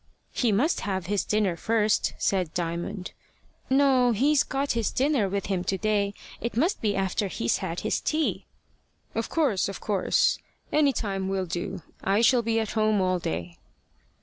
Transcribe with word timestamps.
"He 0.33 0.51
must 0.51 0.79
have 0.79 1.05
his 1.05 1.23
dinner 1.23 1.55
first," 1.55 2.15
said 2.17 2.55
Diamond. 2.55 3.11
"No, 3.69 4.13
he's 4.13 4.41
got 4.41 4.71
his 4.71 4.89
dinner 4.89 5.29
with 5.29 5.45
him 5.45 5.63
to 5.65 5.77
day. 5.77 6.15
It 6.39 6.57
must 6.57 6.81
be 6.81 6.95
after 6.95 7.27
he's 7.27 7.57
had 7.57 7.81
his 7.81 7.99
tea." 8.01 8.47
"Of 9.13 9.29
course, 9.29 9.69
of 9.69 9.79
course. 9.79 10.39
Any 10.73 10.91
time 10.91 11.27
will 11.29 11.45
do. 11.45 11.83
I 12.03 12.21
shall 12.21 12.41
be 12.41 12.59
at 12.59 12.71
home 12.71 12.99
all 12.99 13.19
day." 13.19 13.59